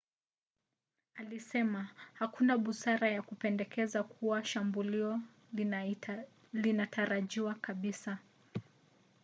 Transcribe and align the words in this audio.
alisema 1.15 1.89
hakuna 2.13 2.57
busara 2.57 3.09
ya 3.09 3.21
kupendekeza 3.21 4.03
kuwa 4.03 4.43
shambulio 4.45 5.19
linatarajiwa 6.53 7.53
kabisa 7.55 8.17